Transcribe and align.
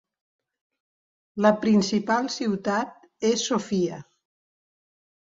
La 1.45 1.51
principal 1.65 2.29
ciutat 2.35 3.27
és 3.29 3.43
Sofia. 3.51 4.01